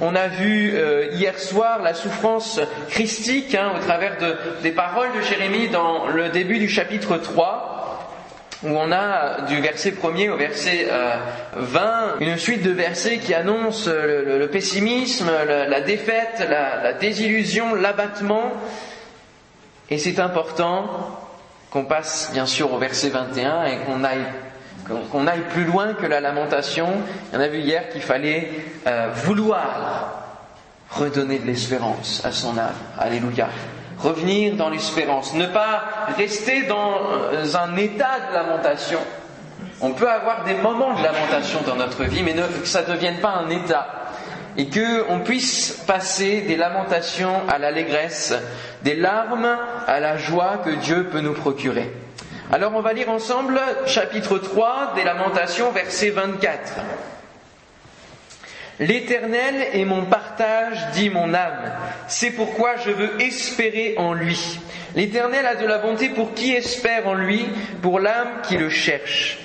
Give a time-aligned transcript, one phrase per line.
[0.00, 4.16] On a vu euh, hier soir la souffrance christique hein, au travers
[4.62, 7.74] des paroles de Jérémie dans le début du chapitre 3
[8.62, 10.88] où on a du verset 1er au verset
[11.56, 18.52] 20 euh, une suite de versets qui annoncent le, pessimisme, la, défaite, la désillusion, l'abattement.
[19.90, 20.86] Et c'est important
[21.70, 24.26] qu'on passe bien sûr au verset 21 et qu'on aille
[25.10, 26.88] qu'on aille plus loin que la lamentation.
[27.32, 28.50] On a vu hier qu'il fallait
[28.86, 30.24] euh, vouloir
[30.90, 32.72] redonner de l'espérance à son âme.
[32.98, 33.48] Alléluia.
[33.98, 35.34] Revenir dans l'espérance.
[35.34, 35.84] Ne pas
[36.16, 36.94] rester dans
[37.32, 39.00] euh, un état de lamentation.
[39.80, 43.18] On peut avoir des moments de lamentation dans notre vie, mais que ça ne devienne
[43.18, 43.86] pas un état.
[44.56, 48.34] Et qu'on puisse passer des lamentations à l'allégresse,
[48.82, 51.92] des larmes à la joie que Dieu peut nous procurer.
[52.50, 56.76] Alors on va lire ensemble chapitre 3 des Lamentations, verset 24.
[58.80, 61.72] L'Éternel est mon partage, dit mon âme.
[62.06, 64.60] C'est pourquoi je veux espérer en lui.
[64.94, 67.44] L'Éternel a de la bonté pour qui espère en lui,
[67.82, 69.40] pour l'âme qui le cherche.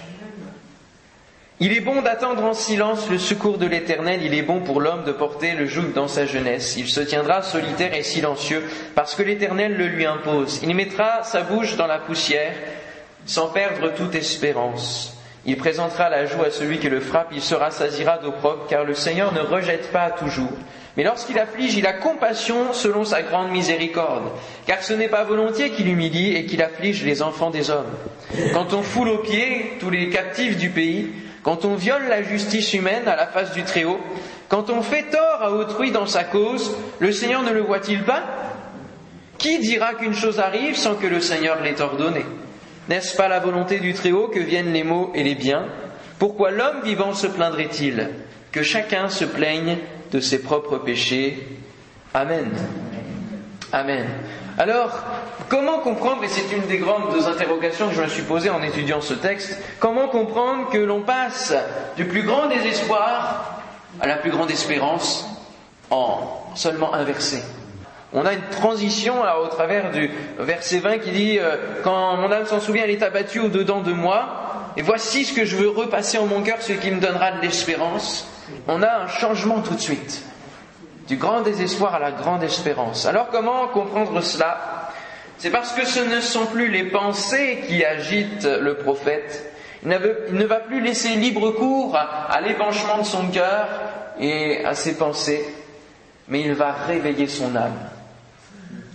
[1.59, 5.03] Il est bon d'attendre en silence le secours de l'Éternel, il est bon pour l'homme
[5.03, 6.77] de porter le joug dans sa jeunesse.
[6.77, 8.63] Il se tiendra solitaire et silencieux,
[8.95, 10.61] parce que l'Éternel le lui impose.
[10.63, 12.53] Il mettra sa bouche dans la poussière,
[13.25, 15.17] sans perdre toute espérance.
[15.45, 18.93] Il présentera la joue à celui qui le frappe, il se rassasira d'opprobre, car le
[18.93, 20.51] Seigneur ne rejette pas toujours.
[20.95, 24.31] Mais lorsqu'il afflige, il a compassion selon sa grande miséricorde,
[24.65, 27.91] car ce n'est pas volontiers qu'il humilie et qu'il afflige les enfants des hommes.
[28.53, 31.09] Quand on foule aux pieds tous les captifs du pays,
[31.41, 33.99] quand on viole la justice humaine à la face du Très-Haut,
[34.47, 38.23] quand on fait tort à autrui dans sa cause, le Seigneur ne le voit-il pas?
[39.39, 42.23] Qui dira qu'une chose arrive sans que le Seigneur l'ait ordonné?
[42.89, 45.65] N'est-ce pas la volonté du Très-Haut que viennent les maux et les biens?
[46.19, 48.09] Pourquoi l'homme vivant se plaindrait-il
[48.51, 49.77] Que chacun se plaigne
[50.11, 51.47] de ses propres péchés?
[52.13, 52.51] Amen.
[53.71, 54.05] Amen.
[54.57, 54.91] Alors,
[55.49, 59.01] comment comprendre, et c'est une des grandes interrogations que je me suis posée en étudiant
[59.01, 61.55] ce texte, comment comprendre que l'on passe
[61.97, 63.63] du plus grand désespoir
[63.99, 65.27] à la plus grande espérance
[65.89, 67.43] en seulement un verset?
[68.13, 72.45] On a une transition au travers du verset 20 qui dit euh, Quand mon âme
[72.45, 76.19] s'en souvient, elle est abattue au-dedans de moi, et voici ce que je veux repasser
[76.19, 78.27] en mon cœur, ce qui me donnera de l'espérance.
[78.67, 80.23] On a un changement tout de suite,
[81.07, 83.07] du grand désespoir à la grande espérance.
[83.07, 84.91] Alors comment comprendre cela?
[85.39, 89.51] C'est parce que ce ne sont plus les pensées qui agitent le prophète.
[89.83, 93.67] Il, ne va plus laisser libre cours à l'épanchement de son cœur
[94.19, 95.43] et à ses pensées,
[96.29, 97.73] mais il va réveiller son âme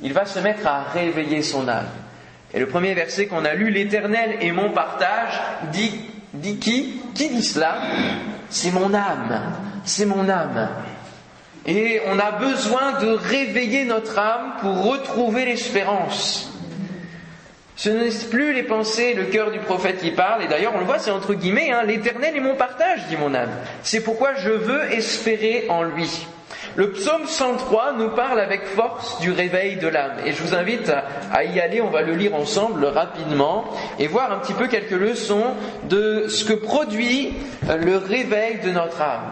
[0.03, 1.89] il va se mettre à réveiller son âme.
[2.55, 5.41] Et le premier verset qu'on a lu, l'Éternel est mon partage,
[5.73, 7.01] dit, qui?
[7.15, 7.79] Qui dit cela?
[8.49, 9.53] C'est mon âme,
[9.85, 10.69] c'est mon âme.
[11.67, 16.55] Et on a besoin de réveiller notre âme pour retrouver l'espérance.
[17.77, 20.85] Ce n'est plus les pensées, le cœur du prophète qui parle, et d'ailleurs on le
[20.85, 23.51] voit, c'est entre guillemets, hein, l'Éternel est mon partage, dit mon âme.
[23.83, 26.27] C'est pourquoi je veux espérer en lui.
[26.79, 30.13] Le psaume 103 nous parle avec force du réveil de l'âme.
[30.25, 30.93] Et je vous invite
[31.33, 33.65] à, y aller, on va le lire ensemble rapidement
[33.99, 35.57] et voir un petit peu quelques leçons
[35.89, 37.35] de ce que produit
[37.69, 39.29] euh, le réveil de notre âme.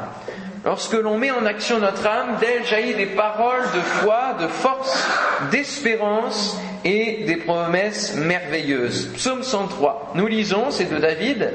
[0.65, 5.09] Lorsque l'on met en action notre âme, d'elle jaillit des paroles de foi, de force,
[5.53, 9.13] d'espérance et des promesses merveilleuses.
[9.15, 10.15] Psaume 103.
[10.17, 11.53] Nous lisons, c'est de David.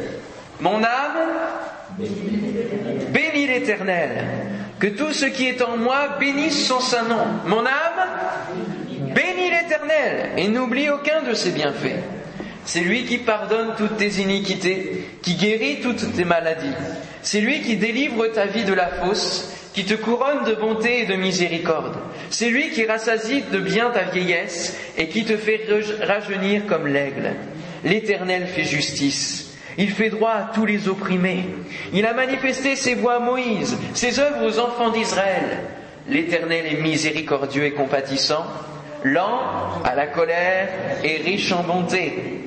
[0.62, 1.20] Mon âme
[2.00, 4.41] bénit l'Éternel.
[4.82, 7.24] Que tout ce qui est en moi bénisse son saint nom.
[7.46, 12.02] Mon âme bénit l'Éternel et n'oublie aucun de ses bienfaits.
[12.66, 16.74] C'est lui qui pardonne toutes tes iniquités, qui guérit toutes tes maladies.
[17.22, 21.06] C'est lui qui délivre ta vie de la fosse, qui te couronne de bonté et
[21.06, 21.98] de miséricorde.
[22.32, 25.62] C'est lui qui rassasie de bien ta vieillesse et qui te fait
[26.02, 27.34] rajeunir comme l'aigle.
[27.84, 29.51] L'Éternel fait justice.
[29.78, 31.46] Il fait droit à tous les opprimés.
[31.94, 35.60] Il a manifesté ses voies à Moïse, ses œuvres aux enfants d'Israël.
[36.08, 38.46] L'Éternel est miséricordieux et compatissant,
[39.04, 39.40] lent
[39.84, 40.70] à la colère
[41.04, 42.42] et riche en bonté.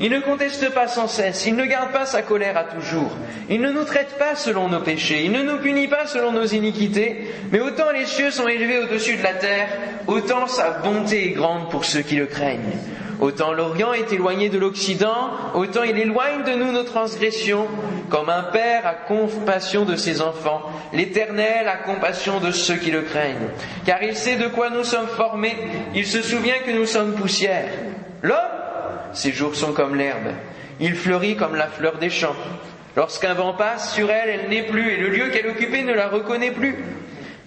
[0.00, 3.12] Il ne conteste pas sans cesse, il ne garde pas sa colère à toujours,
[3.48, 6.46] il ne nous traite pas selon nos péchés, il ne nous punit pas selon nos
[6.46, 9.68] iniquités, mais autant les cieux sont élevés au-dessus de la terre,
[10.08, 12.76] autant sa bonté est grande pour ceux qui le craignent.
[13.20, 17.66] Autant l'Orient est éloigné de l'Occident, autant il éloigne de nous nos transgressions.
[18.10, 20.62] Comme un père a compassion de ses enfants,
[20.92, 23.48] l'Éternel a compassion de ceux qui le craignent.
[23.86, 25.56] Car il sait de quoi nous sommes formés,
[25.94, 27.70] il se souvient que nous sommes poussière.
[28.22, 28.36] L'homme,
[29.12, 30.32] ses jours sont comme l'herbe,
[30.80, 32.36] il fleurit comme la fleur des champs.
[32.96, 36.08] Lorsqu'un vent passe sur elle, elle n'est plus, et le lieu qu'elle occupait ne la
[36.08, 36.76] reconnaît plus.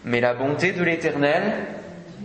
[0.03, 1.53] Mais la bonté de l'Éternel,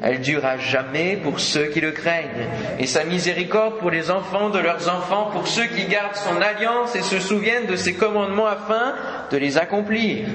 [0.03, 4.51] elle dure à jamais pour ceux qui le craignent, et sa miséricorde pour les enfants
[4.51, 8.47] de leurs enfants, pour ceux qui gardent son alliance et se souviennent de ses commandements
[8.47, 8.95] afin
[9.31, 10.27] de les accomplir.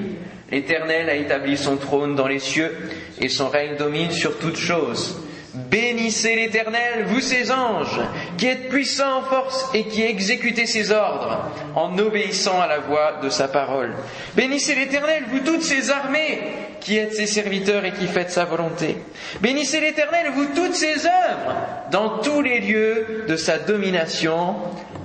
[0.50, 2.74] L'Éternel a établi son trône dans les cieux,
[3.20, 5.20] et son règne domine sur toutes choses.
[5.54, 8.00] Bénissez l'Éternel, vous ses anges,
[8.36, 13.18] qui êtes puissants en force et qui exécutez ses ordres, en obéissant à la voix
[13.22, 13.94] de sa parole.
[14.36, 16.40] Bénissez l'Éternel, vous toutes ses armées,
[16.80, 18.96] qui êtes ses serviteurs et qui faites sa volonté.
[19.40, 21.56] Bénissez l'Éternel, vous toutes ses œuvres,
[21.90, 24.56] dans tous les lieux de sa domination.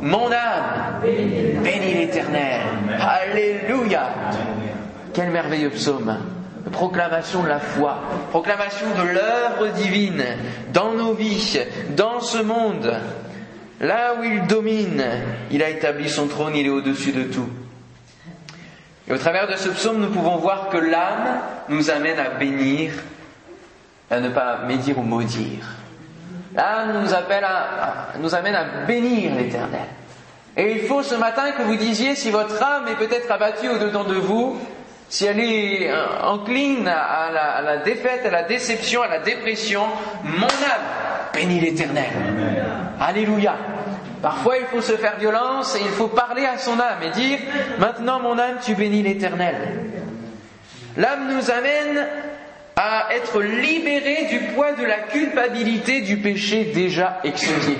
[0.01, 2.61] Mon âme, bénis l'Éternel.
[2.99, 4.09] Alléluia.
[5.13, 6.17] Quel merveilleux psaume
[6.71, 10.23] proclamation de la foi, proclamation de l'œuvre divine
[10.73, 11.59] dans nos vies,
[11.95, 12.93] dans ce monde.
[13.79, 15.03] Là où il domine,
[15.51, 17.49] il a établi son trône, il est au-dessus de tout.
[19.07, 22.93] Et au travers de ce psaume, nous pouvons voir que l'âme nous amène à bénir,
[24.09, 25.65] à ne pas médire ou maudire.
[26.55, 29.87] L'âme nous, appelle à, nous amène à bénir l'Éternel.
[30.55, 34.03] Et il faut ce matin que vous disiez, si votre âme est peut-être abattue au-dedans
[34.03, 34.57] de vous,
[35.09, 39.83] si elle est euh, encline à la, défaite, à la déception, à la dépression,
[40.23, 42.09] mon âme bénit l'Éternel.
[42.99, 43.55] Alléluia.
[44.23, 47.39] Parfois, il faut se faire violence et il faut parler à son âme et dire,
[47.77, 49.91] maintenant mon âme, tu bénis l'Éternel.
[50.95, 52.07] L'âme nous amène
[52.77, 57.77] à être libérés du poids de la culpabilité du péché déjà expié.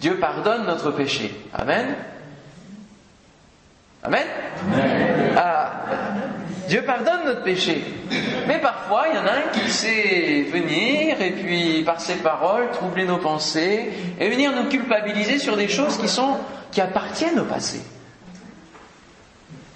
[0.00, 1.34] Dieu pardonne notre péché.
[1.52, 1.94] Amen.
[4.02, 4.26] Amen.
[5.36, 5.84] Ah,
[6.68, 7.82] Dieu pardonne notre péché.
[8.46, 12.70] Mais parfois, il y en a un qui sait venir et puis par ses paroles
[12.72, 16.36] troubler nos pensées et venir nous culpabiliser sur des choses qui sont
[16.70, 17.80] qui appartiennent au passé.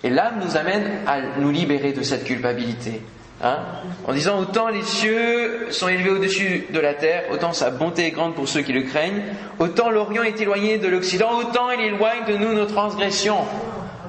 [0.04, 3.00] Et l'âme nous amène à nous libérer de cette culpabilité.
[3.42, 3.58] Hein
[4.06, 8.10] en disant autant les cieux sont élevés au-dessus de la terre, autant sa bonté est
[8.10, 9.22] grande pour ceux qui le craignent,
[9.58, 13.44] autant l'Orient est éloigné de l'Occident, autant il éloigne de nous nos transgressions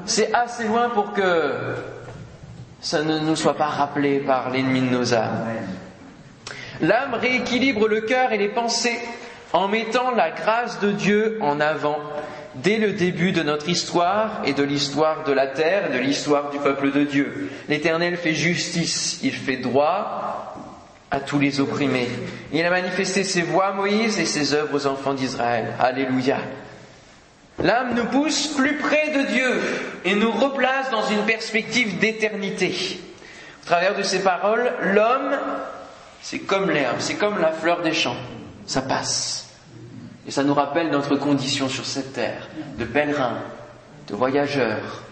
[0.06, 1.54] c'est assez loin pour que
[2.84, 5.48] ça ne nous soit pas rappelé par l'ennemi de nos âmes.
[6.82, 9.00] L'âme rééquilibre le cœur et les pensées
[9.54, 11.98] en mettant la grâce de Dieu en avant
[12.56, 16.50] dès le début de notre histoire et de l'histoire de la terre et de l'histoire
[16.50, 17.50] du peuple de Dieu.
[17.70, 20.54] L'Éternel fait justice, il fait droit
[21.10, 22.10] à tous les opprimés.
[22.52, 25.68] Il a manifesté ses voix à Moïse et ses œuvres aux enfants d'Israël.
[25.80, 26.38] Alléluia.
[27.62, 29.62] L'âme nous pousse plus près de Dieu
[30.06, 33.00] et nous replace dans une perspective d'éternité.
[33.62, 35.38] Au travers de ces paroles, l'homme,
[36.22, 38.18] c'est comme l'herbe, c'est comme la fleur des champs.
[38.66, 39.50] Ça passe.
[40.28, 42.48] Et ça nous rappelle notre condition sur cette terre,
[42.78, 43.38] de pèlerins,
[44.08, 45.04] de voyageurs,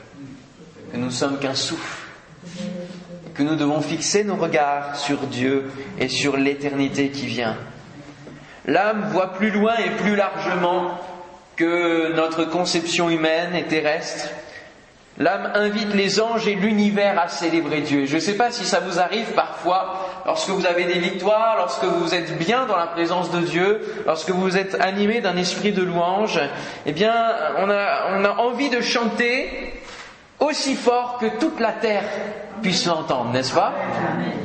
[0.92, 2.08] que nous sommes qu'un souffle,
[3.34, 7.58] que nous devons fixer nos regards sur Dieu et sur l'éternité qui vient.
[8.66, 11.00] L'âme voit plus loin et plus largement
[11.62, 14.30] que notre conception humaine et terrestre.
[15.20, 18.08] L'âme invite les anges et l'univers à célébrer Dieu.
[18.08, 21.84] Je ne sais pas si ça vous arrive parfois, lorsque vous avez des victoires, lorsque
[21.84, 25.84] vous êtes bien dans la présence de Dieu, lorsque vous êtes animé d'un esprit de
[25.84, 26.40] louange,
[26.88, 27.14] eh bien,
[27.60, 29.74] on a, on a envie de chanter
[30.40, 32.06] aussi fort que toute la terre
[32.62, 33.74] puisse l'entendre, n'est-ce pas?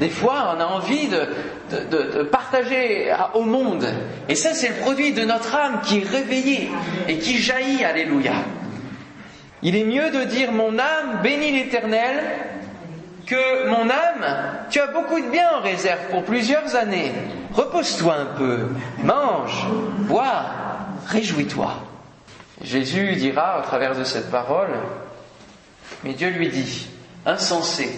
[0.00, 3.86] Des fois, on a envie de, partager au monde.
[4.28, 6.70] Et ça, c'est le produit de notre âme qui est réveillée
[7.08, 7.84] et qui jaillit.
[7.84, 8.34] Alléluia.
[9.62, 12.22] Il est mieux de dire mon âme bénit l'Éternel
[13.26, 14.24] que mon âme,
[14.70, 17.12] tu as beaucoup de bien en réserve pour plusieurs années.
[17.52, 18.68] Repose-toi un peu,
[19.02, 19.66] mange,
[20.00, 20.44] bois,
[21.06, 21.74] réjouis-toi.
[22.62, 24.70] Jésus dira au travers de cette parole,
[26.04, 26.88] mais Dieu lui dit,
[27.26, 27.90] insensé,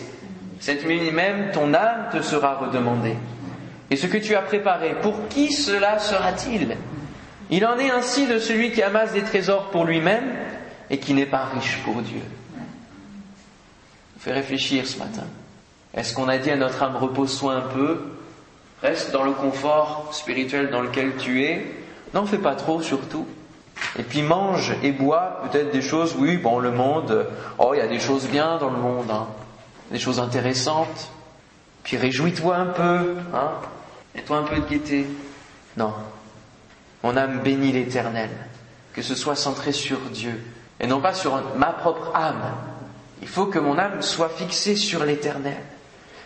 [0.59, 3.17] cette nuit même ton âme te sera redemandée.
[3.91, 6.77] Et ce que tu as préparé, pour qui cela sera-t-il?
[7.51, 10.25] Il en est ainsi de celui qui amasse des trésors pour lui-même
[10.91, 12.21] et qui n'est pas riche pour Dieu.
[14.19, 15.25] Fais réfléchir ce matin.
[15.95, 18.01] Est-ce qu'on a dit à notre âme repose-toi un peu,
[18.83, 21.67] reste dans le confort spirituel dans lequel tu es,
[22.13, 23.27] n'en fais pas trop surtout.
[23.99, 27.27] Et puis mange et bois peut-être des choses, oui, bon, le monde,
[27.59, 29.27] oh, il y a des choses bien dans le monde, hein,
[29.91, 31.11] des choses intéressantes.
[31.83, 33.51] Puis réjouis-toi un peu, hein,
[34.15, 35.07] et-toi un peu de gaieté.
[35.77, 35.93] Non.
[37.03, 38.31] Mon âme bénit l'éternel.
[38.93, 40.43] Que ce soit centré sur Dieu
[40.81, 42.53] et non pas sur ma propre âme.
[43.21, 45.57] Il faut que mon âme soit fixée sur l'éternel.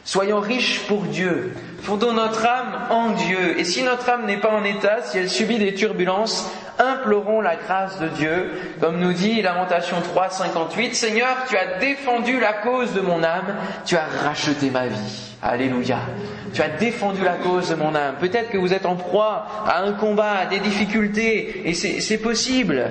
[0.05, 1.55] Soyons riches pour Dieu.
[1.83, 3.59] Fondons notre âme en Dieu.
[3.59, 7.57] Et si notre âme n'est pas en état, si elle subit des turbulences, implorons la
[7.57, 8.51] grâce de Dieu.
[8.81, 13.57] Comme nous dit Lamentation 3, 58, Seigneur, tu as défendu la cause de mon âme,
[13.85, 15.35] tu as racheté ma vie.
[15.43, 15.99] Alléluia.
[16.55, 18.17] Tu as défendu la cause de mon âme.
[18.21, 22.91] Peut-être que vous êtes en proie à un combat, à des difficultés, et c'est possible.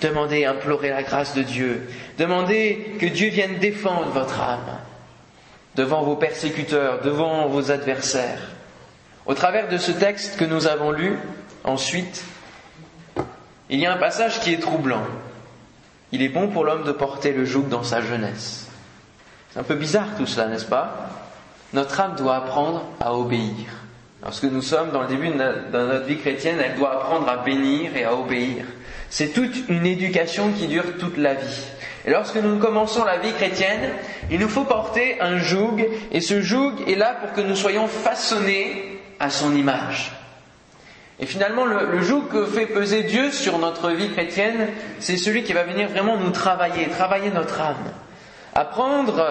[0.00, 1.86] Demandez, implorez la grâce de Dieu.
[2.18, 4.78] Demandez que Dieu vienne défendre votre âme
[5.74, 8.40] devant vos persécuteurs, devant vos adversaires.
[9.26, 11.18] Au travers de ce texte que nous avons lu,
[11.64, 12.24] ensuite,
[13.70, 15.04] il y a un passage qui est troublant.
[16.12, 18.68] Il est bon pour l'homme de porter le joug dans sa jeunesse.
[19.52, 21.08] C'est un peu bizarre tout cela, n'est-ce pas?
[21.72, 23.66] Notre âme doit apprendre à obéir.
[24.22, 25.34] Lorsque nous sommes dans le début de
[25.72, 28.64] notre vie chrétienne, elle doit apprendre à bénir et à obéir.
[29.08, 31.64] C'est toute une éducation qui dure toute la vie.
[32.04, 33.92] Et lorsque nous commençons la vie chrétienne,
[34.30, 37.86] il nous faut porter un joug, et ce joug est là pour que nous soyons
[37.86, 40.12] façonnés à son image.
[41.20, 44.68] Et finalement, le, joug que fait peser Dieu sur notre vie chrétienne,
[45.00, 47.92] c'est celui qui va venir vraiment nous travailler, travailler notre âme.
[48.54, 49.22] Apprendre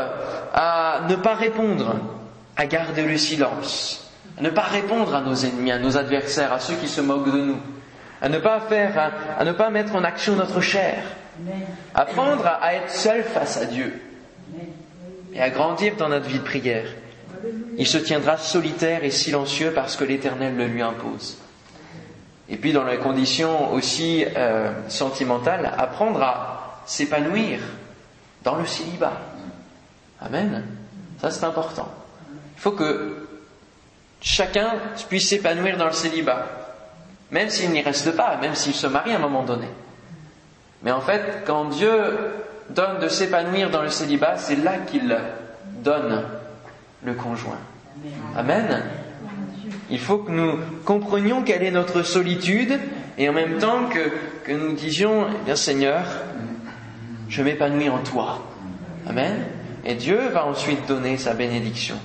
[0.53, 1.95] à ne pas répondre,
[2.55, 6.59] à garder le silence, à ne pas répondre à nos ennemis, à nos adversaires, à
[6.59, 7.57] ceux qui se moquent de nous,
[8.21, 11.01] à ne pas faire, à, ne pas mettre en action notre chair,
[11.95, 13.99] apprendre à être seul face à Dieu
[15.33, 16.85] et à grandir dans notre vie de prière.
[17.77, 21.37] Il se tiendra solitaire et silencieux parce que l'Éternel le lui impose.
[22.49, 27.59] Et puis dans les conditions aussi euh, sentimentales, apprendre à s'épanouir
[28.43, 29.13] dans le célibat.
[30.21, 30.65] Amen.
[31.21, 31.89] Ça c'est important.
[32.55, 33.27] Il faut que
[34.21, 34.73] chacun
[35.07, 36.45] puisse s'épanouir dans le célibat,
[37.31, 39.67] même s'il n'y reste pas, même s'il se marie à un moment donné.
[40.81, 41.91] Mais en fait, quand Dieu
[42.69, 45.15] donne de s'épanouir dans le célibat, c'est là qu'il
[45.83, 46.23] donne
[47.03, 47.59] le conjoint.
[48.35, 48.83] Amen.
[49.89, 52.79] Il faut que nous comprenions quelle est notre solitude
[53.17, 56.03] et en même temps que, nous disions, eh bien Seigneur,
[57.27, 58.47] je m'épanouis en toi.
[59.07, 59.45] Amen.
[59.85, 61.95] Et Dieu va ensuite donner sa bénédiction.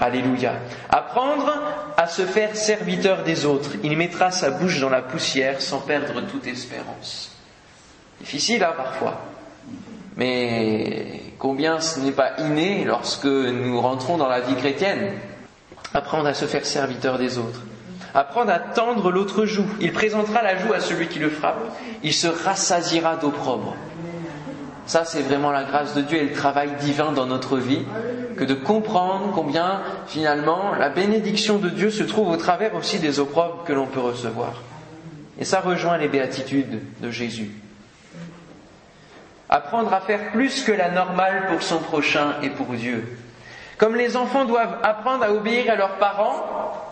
[0.00, 0.54] Alléluia.
[0.88, 1.52] Apprendre
[1.96, 3.70] à se faire serviteur des autres.
[3.84, 7.36] Il mettra sa bouche dans la poussière sans perdre toute espérance.
[8.20, 9.20] Difficile, hein, parfois.
[10.16, 15.12] Mais combien ce n'est pas inné lorsque nous rentrons dans la vie chrétienne
[15.94, 17.60] apprendre à se faire serviteur des autres,
[18.14, 19.66] apprendre à tendre l'autre joue.
[19.80, 21.60] Il présentera la joue à celui qui le frappe,
[22.02, 23.76] il se rassasiera d'opprobre.
[24.86, 27.84] Ça, c'est vraiment la grâce de Dieu et le travail divin dans notre vie,
[28.36, 33.20] que de comprendre combien, finalement, la bénédiction de Dieu se trouve au travers aussi des
[33.20, 34.60] opprobres que l'on peut recevoir.
[35.38, 37.52] Et ça rejoint les béatitudes de Jésus.
[39.48, 43.04] Apprendre à faire plus que la normale pour son prochain et pour Dieu.
[43.82, 46.46] Comme les enfants doivent apprendre à obéir à leurs parents,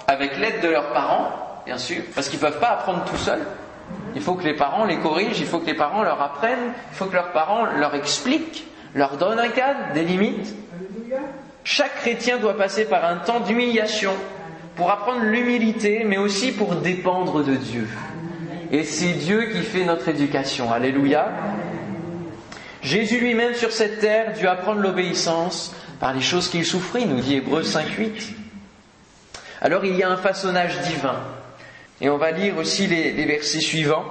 [0.09, 1.31] avec l'aide de leurs parents,
[1.65, 3.47] bien sûr, parce qu'ils ne peuvent pas apprendre tout seuls.
[4.17, 6.97] Il faut que les parents les corrigent, il faut que les parents leur apprennent, il
[6.97, 8.67] faut que leurs parents leur expliquent,
[8.97, 10.53] leur donnent un cadre, des limites.
[11.63, 14.11] Chaque chrétien doit passer par un temps d'humiliation
[14.75, 17.87] pour apprendre l'humilité, mais aussi pour dépendre de Dieu.
[18.73, 20.73] Et c'est Dieu qui fait notre éducation.
[20.73, 21.29] Alléluia.
[22.83, 27.37] Jésus lui-même sur cette terre dut apprendre l'obéissance par les choses qu'il souffrit, nous dit
[27.37, 28.33] Hébreu 5.8.
[29.61, 31.21] Alors il y a un façonnage divin.
[32.01, 34.07] Et on va lire aussi les, versets suivants,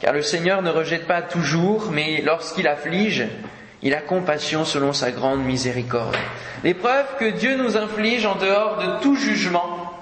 [0.00, 3.28] car le Seigneur ne rejette pas toujours, mais lorsqu'il afflige,
[3.82, 6.16] il a compassion selon sa grande miséricorde.
[6.64, 9.92] L'épreuve que Dieu nous inflige en dehors de tout jugement,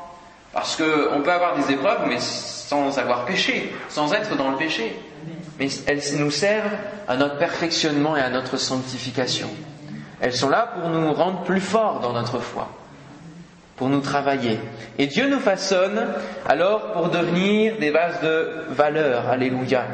[0.54, 4.96] parce qu'on peut avoir des épreuves, mais sans avoir péché, sans être dans le péché.
[5.58, 9.50] Mais elles nous servent à notre perfectionnement et à notre sanctification.
[10.20, 12.68] Elles sont là pour nous rendre plus forts dans notre foi,
[13.76, 14.58] pour nous travailler.
[14.98, 16.06] Et Dieu nous façonne
[16.46, 19.28] alors pour devenir des vases de valeur.
[19.28, 19.84] Alléluia.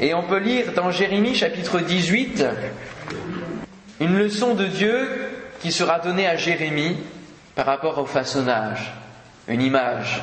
[0.00, 2.44] Et on peut lire dans Jérémie chapitre 18
[4.00, 5.08] une leçon de Dieu
[5.60, 6.98] qui sera donnée à Jérémie
[7.54, 8.92] par rapport au façonnage,
[9.48, 10.22] une image.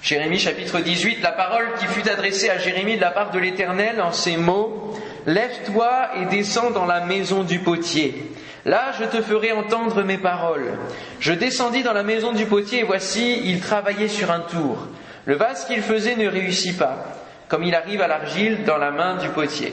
[0.00, 4.00] Jérémie chapitre 18, la parole qui fut adressée à Jérémie de la part de l'Éternel
[4.00, 4.94] en ces mots,
[5.26, 8.30] Lève-toi et descends dans la maison du potier.
[8.64, 10.72] Là, je te ferai entendre mes paroles.
[11.18, 14.86] Je descendis dans la maison du potier et voici, il travaillait sur un tour.
[15.24, 17.04] Le vase qu'il faisait ne réussit pas,
[17.48, 19.72] comme il arrive à l'argile dans la main du potier.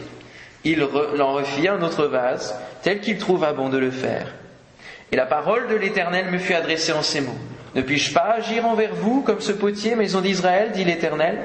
[0.63, 0.79] Il
[1.15, 4.33] l'en refit un autre vase, tel qu'il trouva bon de le faire.
[5.12, 7.38] Et la parole de l'Éternel me fut adressée en ces mots.
[7.75, 11.38] Ne puis-je pas agir envers vous comme ce potier, maison d'Israël, dit l'Éternel?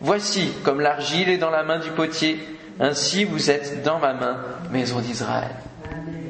[0.00, 2.38] Voici, comme l'argile est dans la main du potier,
[2.80, 4.38] ainsi vous êtes dans ma main,
[4.70, 5.50] maison d'Israël.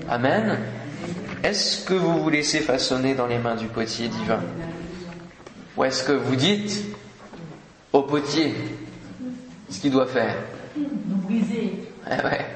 [0.08, 0.58] Amen.
[1.42, 4.40] Est-ce que vous vous laissez façonner dans les mains du potier divin?
[5.76, 6.82] Ou est-ce que vous dites
[7.92, 8.54] au potier
[9.68, 10.36] ce qu'il doit faire?
[10.76, 11.84] Nous briser.
[12.06, 12.46] Eh ouais.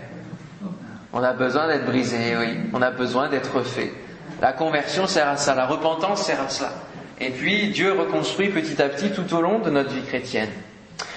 [1.12, 2.56] On a besoin d'être brisé, oui.
[2.72, 3.92] On a besoin d'être fait.
[4.40, 6.72] La conversion sert à ça, la repentance sert à cela.
[7.20, 10.48] Et puis Dieu reconstruit petit à petit tout au long de notre vie chrétienne.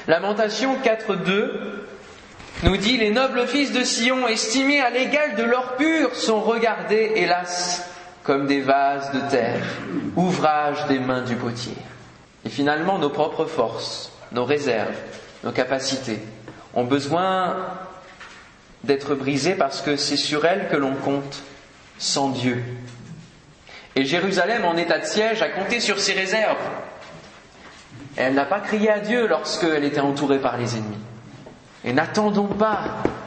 [0.07, 1.51] Lamentation 4.2
[2.61, 7.13] nous dit Les nobles fils de Sion, estimés à l'égal de l'or pur, sont regardés,
[7.15, 7.89] hélas,
[8.23, 9.63] comme des vases de terre,
[10.15, 11.75] ouvrage des mains du potier.
[12.45, 14.95] Et finalement, nos propres forces, nos réserves,
[15.43, 16.19] nos capacités
[16.73, 17.57] ont besoin
[18.83, 21.43] d'être brisées parce que c'est sur elles que l'on compte
[21.97, 22.63] sans Dieu.
[23.95, 26.57] Et Jérusalem, en état de siège, a compté sur ses réserves.
[28.15, 30.97] Elle n'a pas crié à Dieu lorsqu'elle était entourée par les ennemis.
[31.85, 32.79] Et n'attendons pas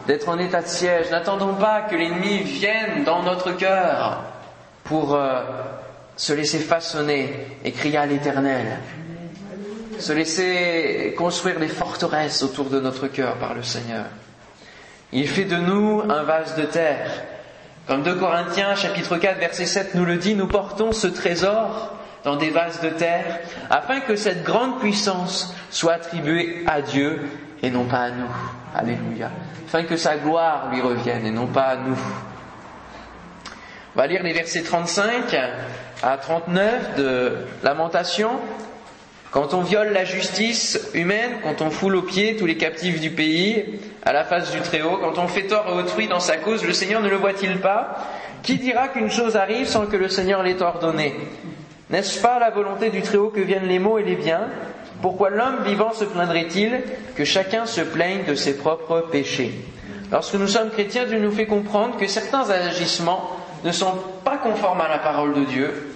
[0.07, 4.23] d'être en état de siège, n'attendons pas que l'ennemi vienne dans notre cœur
[4.85, 5.43] pour euh,
[6.17, 7.33] se laisser façonner
[7.65, 8.79] et crier à l'Éternel,
[9.99, 14.07] se laisser construire des forteresses autour de notre cœur par le Seigneur.
[15.13, 17.11] Il fait de nous un vase de terre.
[17.87, 21.95] Comme 2 Corinthiens chapitre 4 verset 7 nous le dit, nous portons ce trésor
[22.25, 23.39] dans des vases de terre
[23.71, 27.21] afin que cette grande puissance soit attribuée à Dieu
[27.67, 28.31] et non pas à nous.
[28.75, 29.31] Alléluia.
[29.67, 31.99] Afin que sa gloire lui revienne et non pas à nous.
[33.95, 35.35] On va lire les versets 35
[36.03, 38.31] à 39 de Lamentation.
[39.33, 43.11] Quand on viole la justice humaine, quand on foule aux pieds tous les captifs du
[43.11, 46.65] pays, à la face du Très-Haut, quand on fait tort à autrui dans sa cause,
[46.65, 47.99] le Seigneur ne le voit-il pas?
[48.43, 51.15] Qui dira qu'une chose arrive sans que le Seigneur l'ait ordonné?
[51.91, 54.49] N'est-ce pas la volonté du Très-Haut que viennent les maux et les biens?
[55.03, 56.83] Pourquoi l'homme vivant se plaindrait-il
[57.15, 59.53] que chacun se plaigne de ses propres péchés?
[60.11, 63.31] Lorsque nous sommes chrétiens, Dieu nous fait comprendre que certains agissements
[63.65, 65.93] ne sont pas conformes à la parole de Dieu,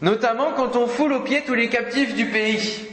[0.00, 2.86] notamment quand on foule aux pieds tous les captifs du pays.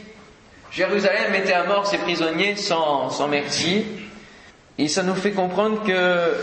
[0.70, 3.84] Jérusalem mettait à mort ses prisonniers sans, sans merci,
[4.78, 6.34] et ça nous fait comprendre que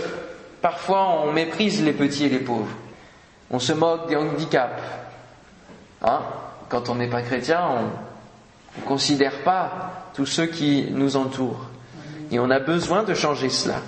[0.61, 2.75] parfois on méprise les petits et les pauvres.
[3.49, 4.81] On se moque des handicaps.
[6.03, 6.19] Hein?
[6.69, 8.06] Quand on n'est pas chrétien, on
[8.79, 11.69] ne considère pas tous ceux qui nous entourent.
[12.31, 13.81] Et on a besoin de changer cela.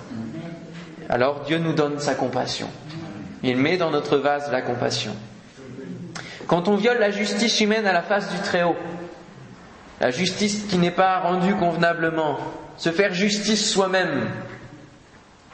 [1.08, 2.68] Alors Dieu nous donne sa compassion.
[3.42, 5.14] Il met dans notre vase la compassion.
[6.46, 8.76] Quand on viole la justice humaine à la face du Très-Haut,
[10.00, 12.38] la justice qui n'est pas rendue convenablement,
[12.76, 14.28] se faire justice soi-même,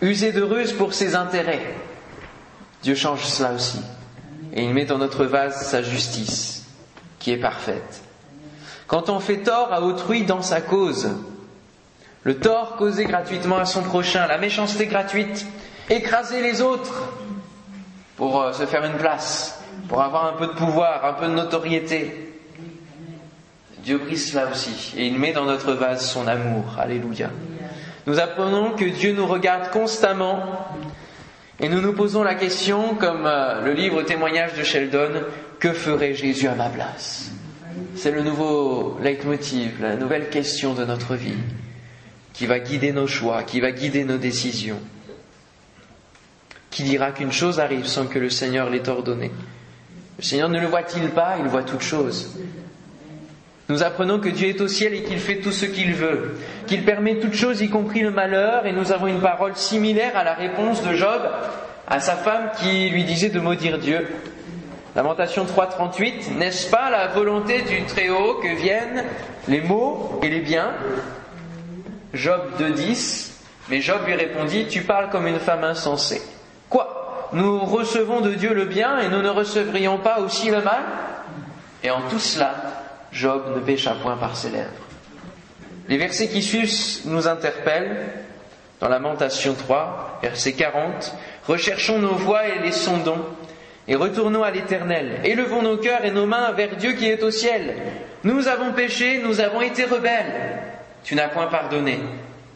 [0.01, 1.75] user de ruse pour ses intérêts,
[2.83, 3.81] Dieu change cela aussi.
[4.53, 6.65] Et il met dans notre vase sa justice,
[7.19, 8.03] qui est parfaite.
[8.87, 11.09] Quand on fait tort à autrui dans sa cause,
[12.23, 15.47] le tort causé gratuitement à son prochain, la méchanceté gratuite,
[15.91, 17.13] écraser les autres,
[18.17, 21.35] pour euh, se faire une place, pour avoir un peu de pouvoir, un peu de
[21.35, 22.33] notoriété.
[23.79, 26.65] Dieu brise cela aussi et il met dans notre vase son amour.
[26.79, 27.31] Alléluia.
[28.07, 30.41] Nous apprenons que Dieu nous regarde constamment
[31.61, 35.23] et nous nous posons la question, comme euh, le livre témoignage de Sheldon,
[35.61, 37.31] que ferait Jésus à ma place?
[37.95, 41.39] C'est le nouveau leitmotiv, la nouvelle question de notre vie
[42.33, 44.81] qui va guider nos choix, qui va guider nos décisions
[46.77, 49.31] qui dira qu'une chose arrive sans que le Seigneur l'ait ordonné
[50.19, 51.37] Le Seigneur ne le voit-il pas?
[51.39, 52.37] Il voit toutes choses.
[53.71, 56.35] Nous apprenons que Dieu est au ciel et qu'il fait tout ce qu'il veut,
[56.67, 60.23] qu'il permet toutes choses, y compris le malheur, et nous avons une parole similaire à
[60.23, 61.23] la réponse de Job
[61.89, 64.07] à sa femme qui lui disait de maudire Dieu.
[64.97, 69.05] Lamentation 3.38, n'est-ce pas la volonté du Très-Haut que viennent
[69.47, 70.73] les maux et les biens?
[72.15, 73.33] Job 2.10,
[73.69, 76.23] mais Job lui répondit, tu parles comme une femme insensée.
[76.71, 77.29] Quoi?
[77.35, 80.81] Nous recevons de Dieu le bien et nous ne recevrions pas aussi le mal?
[81.83, 82.55] Et en tout cela,
[83.13, 84.71] Job ne pécha point par ses lèvres.
[85.89, 86.73] Les versets qui suivent
[87.05, 88.07] nous interpellent.
[88.81, 91.15] Dans Lamentation 3, verset 40,
[91.49, 93.25] Recherchons nos voies et les sondons,
[93.89, 95.21] et retournons à l'Éternel.
[95.25, 97.75] Élevons nos cœurs et nos mains vers Dieu qui est au ciel.
[98.25, 100.61] Nous avons péché, nous avons été rebelles.
[101.05, 102.01] Tu n'as point pardonné.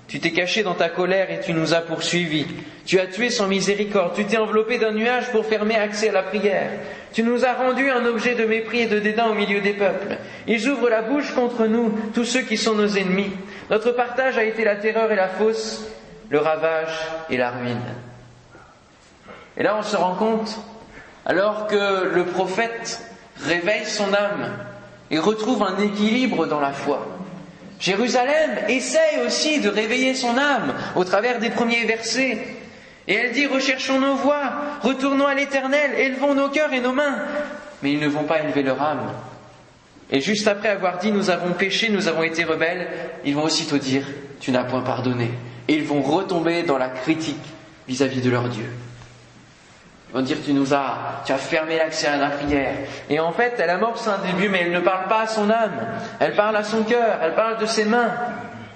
[0.08, 2.46] Tu t'es caché dans ta colère et tu nous as poursuivis.
[2.84, 4.14] Tu as tué sans miséricorde.
[4.16, 6.70] Tu t'es enveloppé d'un nuage pour fermer accès à la prière.
[7.12, 10.16] Tu nous as rendu un objet de mépris et de dédain au milieu des peuples.
[10.48, 13.30] Ils ouvrent la bouche contre nous, tous ceux qui sont nos ennemis.
[13.70, 15.86] Notre partage a été la terreur et la fausse,
[16.28, 16.98] le ravage
[17.30, 17.94] et la ruine.
[19.56, 20.58] Et là, on se rend compte,
[21.30, 23.00] alors que le prophète
[23.44, 24.50] réveille son âme
[25.12, 27.06] et retrouve un équilibre dans la foi,
[27.78, 32.36] Jérusalem essaye aussi de réveiller son âme au travers des premiers versets.
[33.06, 34.50] Et elle dit, recherchons nos voies,
[34.82, 37.18] retournons à l'éternel, élevons nos cœurs et nos mains.
[37.84, 39.12] Mais ils ne vont pas élever leur âme.
[40.10, 42.88] Et juste après avoir dit, nous avons péché, nous avons été rebelles,
[43.24, 44.04] ils vont aussitôt dire,
[44.40, 45.30] tu n'as point pardonné.
[45.68, 47.54] Et ils vont retomber dans la critique
[47.86, 48.66] vis-à-vis de leur Dieu.
[50.12, 52.74] Ils vont dire tu nous as, tu as fermé l'accès à la prière.
[53.08, 55.86] Et en fait, elle amorce un début, mais elle ne parle pas à son âme.
[56.18, 58.10] Elle parle à son cœur, elle parle de ses mains.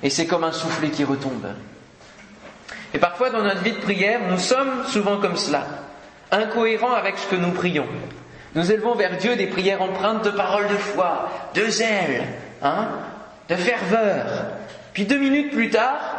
[0.02, 1.48] Et c'est comme un soufflet qui retombe.
[2.92, 5.64] Et parfois, dans notre vie de prière, nous sommes souvent comme cela,
[6.30, 7.88] incohérents avec ce que nous prions.
[8.54, 12.22] Nous élevons vers Dieu des prières empreintes de paroles de foi, de zèle,
[12.62, 12.86] hein,
[13.48, 14.24] de ferveur.
[14.92, 16.13] Puis deux minutes plus tard,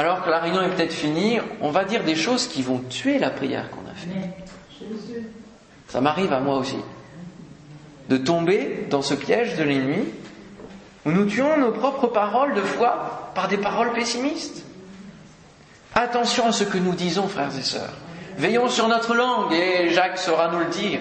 [0.00, 3.18] alors que la réunion est peut-être finie, on va dire des choses qui vont tuer
[3.18, 4.50] la prière qu'on a faite.
[5.88, 6.78] Ça m'arrive à moi aussi.
[8.08, 10.06] De tomber dans ce piège de l'ennemi
[11.04, 14.64] où nous tuons nos propres paroles de foi par des paroles pessimistes.
[15.94, 17.92] Attention à ce que nous disons, frères et sœurs.
[18.38, 21.00] Veillons sur notre langue, et Jacques saura nous le dire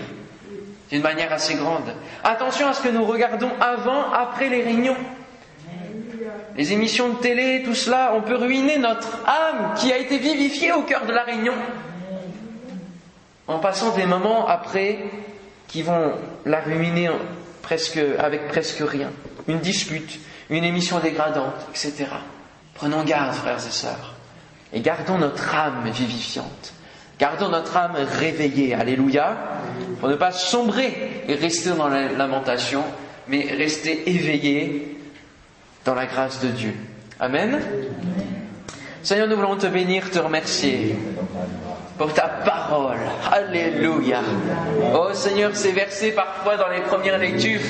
[0.91, 1.95] d'une manière assez grande.
[2.25, 4.97] Attention à ce que nous regardons avant, après les réunions
[6.55, 10.73] les émissions de télé, tout cela, on peut ruiner notre âme qui a été vivifiée
[10.73, 11.53] au cœur de la réunion
[13.49, 14.99] en passant des moments après
[15.67, 16.13] qui vont
[16.45, 17.09] la ruiner
[17.63, 19.09] presque, avec presque rien.
[19.47, 22.05] Une dispute, une émission dégradante, etc.
[22.75, 24.13] Prenons garde, frères et sœurs,
[24.71, 26.73] et gardons notre âme vivifiante.
[27.19, 29.35] Gardons notre âme réveillée, alléluia,
[29.99, 32.83] pour ne pas sombrer et rester dans la lamentation,
[33.27, 34.98] mais rester éveillé
[35.89, 36.75] dans la grâce de Dieu.
[37.19, 37.59] Amen.
[39.01, 40.95] Seigneur, nous voulons te bénir, te remercier
[41.97, 42.99] pour ta parole.
[43.31, 44.19] Alléluia.
[44.93, 47.61] Oh Seigneur, ces versets parfois dans les premières lectures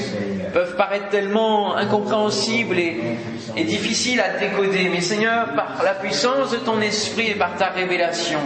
[0.53, 3.17] peuvent paraître tellement incompréhensibles et,
[3.63, 4.89] difficiles à décoder.
[4.89, 8.39] Mais Seigneur, par la puissance de ton esprit et par ta révélation,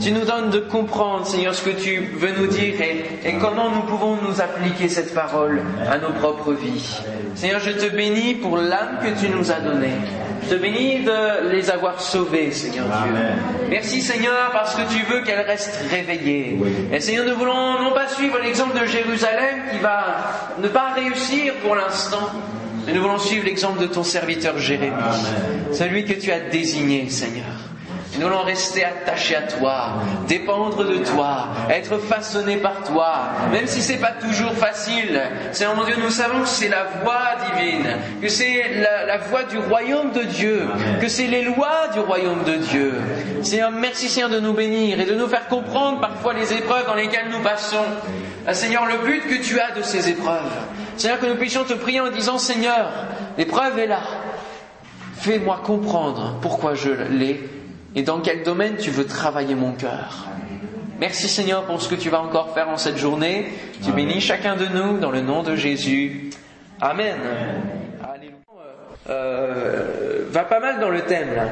[0.00, 3.70] tu nous donnes de comprendre, Seigneur, ce que tu veux nous dire et, et comment
[3.70, 7.00] nous pouvons nous appliquer cette parole à nos propres vies.
[7.34, 9.94] Seigneur, je te bénis pour l'âme que tu nous as donnée.
[10.48, 13.12] Je te bénis de les avoir sauvés, Seigneur Dieu.
[13.68, 16.56] Merci Seigneur parce que tu veux qu'elles restent réveillées.
[16.92, 21.54] Et Seigneur, nous voulons non pas suivre l'exemple de Jérusalem qui va ne pas réussir
[21.64, 22.30] pour l'instant,
[22.86, 24.92] mais nous voulons suivre l'exemple de ton serviteur Jérémie,
[25.72, 27.46] celui que tu as désigné, Seigneur.
[28.14, 29.94] Nous voulons rester attachés à toi,
[30.26, 35.20] dépendre de toi, être façonnés par toi, même si c'est pas toujours facile.
[35.52, 37.86] Seigneur mon Dieu, nous savons que c'est la voie divine,
[38.22, 40.66] que c'est la, voie du royaume de Dieu,
[41.00, 42.94] que c'est les lois du royaume de Dieu.
[43.42, 46.94] Seigneur, merci Seigneur de nous bénir et de nous faire comprendre parfois les épreuves dans
[46.94, 47.84] lesquelles nous passons.
[48.46, 50.52] Ah, Seigneur, le but que tu as de ces épreuves.
[50.96, 52.88] Seigneur, que nous puissions te prier en disant, Seigneur,
[53.36, 54.00] l'épreuve est là.
[55.18, 57.55] Fais-moi comprendre pourquoi je l'ai
[57.96, 60.26] et dans quel domaine tu veux travailler mon cœur?
[61.00, 63.46] Merci Seigneur pour ce que tu vas encore faire en cette journée.
[63.82, 66.30] Tu bénis chacun de nous dans le nom de Jésus.
[66.80, 67.16] Amen.
[68.04, 68.36] Alléluia.
[69.08, 71.48] Euh, va pas mal dans le thème là.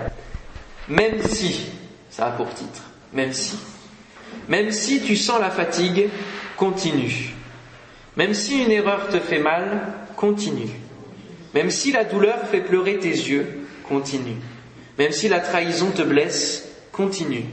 [0.89, 1.71] Même si,
[2.11, 2.83] ça a pour titre,
[3.15, 3.59] même si.
[4.49, 6.11] Même si tu sens la fatigue,
[6.57, 7.35] continue.
[8.17, 9.65] Même si une erreur te fait mal,
[10.17, 10.69] continue.
[11.55, 14.37] Même si la douleur fait pleurer tes yeux, continue.
[14.99, 17.45] Même si la trahison te blesse, continue.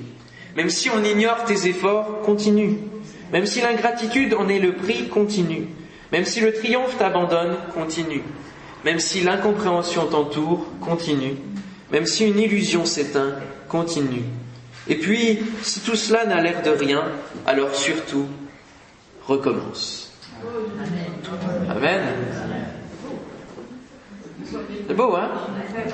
[0.56, 2.78] Même si on ignore tes efforts, continue.
[3.32, 5.68] Même si l'ingratitude en est le prix, continue.
[6.12, 8.24] Même si le triomphe t'abandonne, continue.
[8.84, 11.36] Même si l'incompréhension t'entoure, continue.
[11.92, 13.36] Même si une illusion s'éteint,
[13.70, 14.24] continue.
[14.88, 17.04] Et puis, si tout cela n'a l'air de rien,
[17.46, 18.28] alors surtout,
[19.28, 20.12] recommence.
[21.70, 22.02] Amen.
[24.88, 25.30] C'est beau, hein?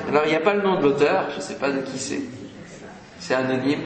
[0.10, 1.98] Alors, il n'y a pas le nom de l'auteur, je ne sais pas de qui
[1.98, 2.22] c'est.
[3.20, 3.82] C'est anonyme.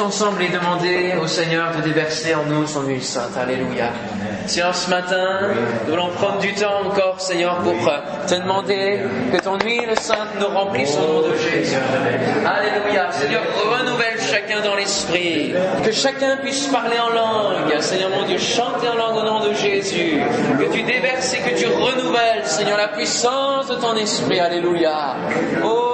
[0.00, 3.36] Ensemble et demander au Seigneur de déverser en nous son huile sainte.
[3.36, 3.90] Alléluia.
[4.46, 5.54] Seigneur, ce matin,
[5.86, 9.00] nous allons prendre du temps encore, Seigneur, pour euh, te demander
[9.32, 11.76] que ton huile sainte nous remplisse au nom de Jésus.
[12.46, 13.10] Alléluia.
[13.12, 13.42] Seigneur,
[13.78, 15.54] renouvelle chacun dans l'esprit.
[15.84, 17.80] Que chacun puisse parler en langue.
[17.80, 20.20] Seigneur mon Dieu, chanter en langue au nom de Jésus.
[20.58, 24.40] Que tu déverses et que tu renouvelles, Seigneur, la puissance de ton esprit.
[24.40, 25.16] Alléluia.
[25.64, 25.87] Oh,